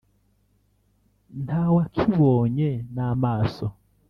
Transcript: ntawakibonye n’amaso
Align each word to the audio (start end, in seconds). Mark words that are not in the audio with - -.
ntawakibonye 1.43 2.69
n’amaso 2.95 3.65